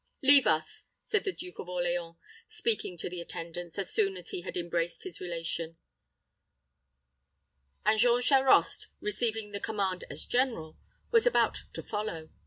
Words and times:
"Leave 0.23 0.47
us," 0.47 0.81
said 1.05 1.25
the 1.25 1.31
Duke 1.31 1.59
of 1.59 1.69
Orleans, 1.69 2.15
speaking 2.47 2.97
to 2.97 3.07
the 3.07 3.21
attendants, 3.21 3.77
as 3.77 3.93
soon 3.93 4.17
as 4.17 4.29
he 4.29 4.41
had 4.41 4.57
embraced 4.57 5.03
his 5.03 5.19
relation; 5.21 5.77
and 7.85 7.99
Jean 7.99 8.19
Charost, 8.19 8.87
receiving 8.99 9.51
the 9.51 9.59
command 9.59 10.05
as 10.09 10.25
general, 10.25 10.75
was 11.11 11.27
about 11.27 11.65
to 11.73 11.83
follow. 11.83 12.31